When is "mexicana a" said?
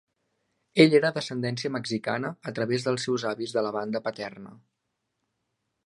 1.75-2.55